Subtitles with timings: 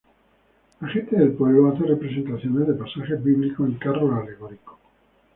[0.79, 4.79] La gente del pueblo hace representaciones de pasajes bíblicos en carros alegóricos.